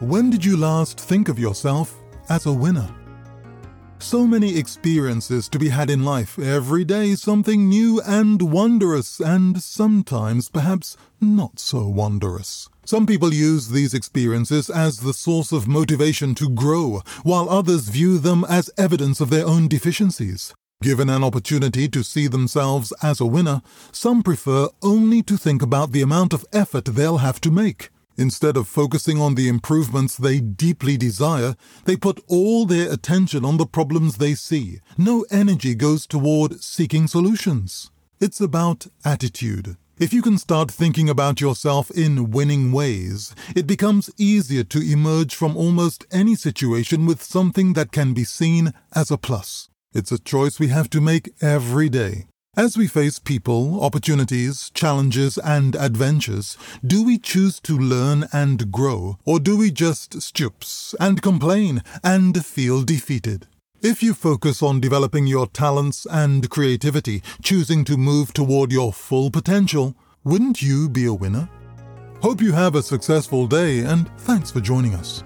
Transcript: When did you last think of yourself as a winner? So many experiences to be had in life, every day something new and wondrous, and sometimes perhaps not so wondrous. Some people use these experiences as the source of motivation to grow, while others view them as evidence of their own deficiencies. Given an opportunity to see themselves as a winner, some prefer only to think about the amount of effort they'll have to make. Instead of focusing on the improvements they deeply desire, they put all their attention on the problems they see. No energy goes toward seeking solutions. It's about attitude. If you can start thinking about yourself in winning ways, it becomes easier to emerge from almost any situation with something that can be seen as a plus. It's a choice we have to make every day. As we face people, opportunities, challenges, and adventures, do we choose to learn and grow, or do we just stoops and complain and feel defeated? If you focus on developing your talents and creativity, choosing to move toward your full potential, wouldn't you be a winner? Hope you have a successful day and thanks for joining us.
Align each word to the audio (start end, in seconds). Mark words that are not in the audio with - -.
When 0.00 0.28
did 0.28 0.44
you 0.44 0.58
last 0.58 1.00
think 1.00 1.30
of 1.30 1.38
yourself 1.38 1.98
as 2.28 2.44
a 2.44 2.52
winner? 2.52 2.94
So 3.98 4.26
many 4.26 4.58
experiences 4.58 5.48
to 5.48 5.58
be 5.58 5.70
had 5.70 5.88
in 5.88 6.04
life, 6.04 6.38
every 6.38 6.84
day 6.84 7.14
something 7.14 7.66
new 7.66 8.02
and 8.02 8.42
wondrous, 8.42 9.20
and 9.20 9.62
sometimes 9.62 10.50
perhaps 10.50 10.98
not 11.18 11.58
so 11.58 11.88
wondrous. 11.88 12.68
Some 12.84 13.06
people 13.06 13.32
use 13.32 13.70
these 13.70 13.94
experiences 13.94 14.68
as 14.68 14.98
the 14.98 15.14
source 15.14 15.50
of 15.50 15.66
motivation 15.66 16.34
to 16.34 16.50
grow, 16.50 17.00
while 17.22 17.48
others 17.48 17.88
view 17.88 18.18
them 18.18 18.44
as 18.50 18.68
evidence 18.76 19.22
of 19.22 19.30
their 19.30 19.46
own 19.46 19.66
deficiencies. 19.66 20.52
Given 20.82 21.08
an 21.08 21.24
opportunity 21.24 21.88
to 21.88 22.04
see 22.04 22.26
themselves 22.26 22.92
as 23.02 23.18
a 23.18 23.24
winner, 23.24 23.62
some 23.92 24.22
prefer 24.22 24.68
only 24.82 25.22
to 25.22 25.38
think 25.38 25.62
about 25.62 25.92
the 25.92 26.02
amount 26.02 26.34
of 26.34 26.44
effort 26.52 26.84
they'll 26.84 27.16
have 27.16 27.40
to 27.40 27.50
make. 27.50 27.88
Instead 28.18 28.56
of 28.56 28.66
focusing 28.66 29.20
on 29.20 29.34
the 29.34 29.48
improvements 29.48 30.16
they 30.16 30.40
deeply 30.40 30.96
desire, 30.96 31.54
they 31.84 31.96
put 31.96 32.22
all 32.28 32.64
their 32.64 32.90
attention 32.90 33.44
on 33.44 33.58
the 33.58 33.66
problems 33.66 34.16
they 34.16 34.34
see. 34.34 34.80
No 34.96 35.26
energy 35.30 35.74
goes 35.74 36.06
toward 36.06 36.60
seeking 36.62 37.06
solutions. 37.06 37.90
It's 38.18 38.40
about 38.40 38.86
attitude. 39.04 39.76
If 39.98 40.12
you 40.12 40.22
can 40.22 40.38
start 40.38 40.70
thinking 40.70 41.08
about 41.08 41.40
yourself 41.40 41.90
in 41.90 42.30
winning 42.30 42.72
ways, 42.72 43.34
it 43.54 43.66
becomes 43.66 44.10
easier 44.18 44.64
to 44.64 44.80
emerge 44.80 45.34
from 45.34 45.56
almost 45.56 46.06
any 46.10 46.34
situation 46.34 47.06
with 47.06 47.22
something 47.22 47.74
that 47.74 47.92
can 47.92 48.14
be 48.14 48.24
seen 48.24 48.72
as 48.94 49.10
a 49.10 49.18
plus. 49.18 49.68
It's 49.94 50.12
a 50.12 50.18
choice 50.18 50.58
we 50.58 50.68
have 50.68 50.90
to 50.90 51.00
make 51.00 51.32
every 51.40 51.88
day. 51.88 52.26
As 52.58 52.78
we 52.78 52.86
face 52.86 53.18
people, 53.18 53.84
opportunities, 53.84 54.70
challenges, 54.72 55.36
and 55.36 55.76
adventures, 55.76 56.56
do 56.82 57.04
we 57.04 57.18
choose 57.18 57.60
to 57.60 57.76
learn 57.76 58.24
and 58.32 58.72
grow, 58.72 59.18
or 59.26 59.38
do 59.38 59.58
we 59.58 59.70
just 59.70 60.22
stoops 60.22 60.94
and 60.98 61.20
complain 61.20 61.82
and 62.02 62.42
feel 62.46 62.82
defeated? 62.82 63.46
If 63.82 64.02
you 64.02 64.14
focus 64.14 64.62
on 64.62 64.80
developing 64.80 65.26
your 65.26 65.48
talents 65.48 66.06
and 66.10 66.48
creativity, 66.48 67.22
choosing 67.42 67.84
to 67.84 67.98
move 67.98 68.32
toward 68.32 68.72
your 68.72 68.90
full 68.90 69.30
potential, 69.30 69.94
wouldn't 70.24 70.62
you 70.62 70.88
be 70.88 71.04
a 71.04 71.12
winner? 71.12 71.50
Hope 72.22 72.40
you 72.40 72.52
have 72.52 72.74
a 72.74 72.82
successful 72.82 73.46
day 73.46 73.80
and 73.80 74.08
thanks 74.20 74.50
for 74.50 74.62
joining 74.62 74.94
us. 74.94 75.22